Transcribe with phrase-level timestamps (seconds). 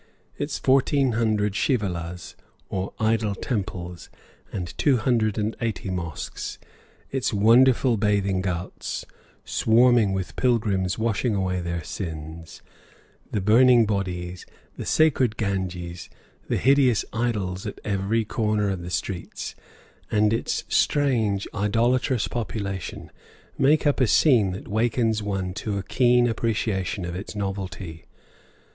[0.35, 2.33] Its fourteen hundred shivalas
[2.69, 4.09] or idol temples,
[4.51, 6.57] and two hundred and eighty mosques,
[7.11, 9.05] its wonderful bathing ghauts
[9.45, 12.63] swarming with pilgrims washing away their sins,
[13.31, 14.43] the burning bodies,
[14.75, 16.09] the sacred Ganges,
[16.49, 19.53] the hideous idols at every corner of the streets,
[20.09, 23.11] and its strange idolatrous population,
[23.55, 28.05] make up a scene that awakens one to a keen appreciation of its novelty.